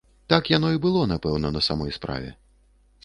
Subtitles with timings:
[0.31, 2.33] Так яно і было, напэўна, на самой справе.